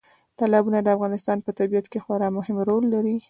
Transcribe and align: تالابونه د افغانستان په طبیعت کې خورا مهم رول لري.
تالابونه 0.39 0.79
د 0.81 0.87
افغانستان 0.95 1.37
په 1.45 1.51
طبیعت 1.59 1.85
کې 1.91 1.99
خورا 2.03 2.27
مهم 2.37 2.57
رول 2.67 2.83
لري. 2.93 3.15